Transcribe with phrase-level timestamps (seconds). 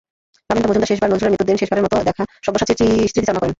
[0.49, 3.49] রামেন্দু মজুমদার শেষবার নজরুলের মৃত্যুর দিন শেষবারের মতো দেখা সব্যসাচীর স্মৃতিচারণা করেন।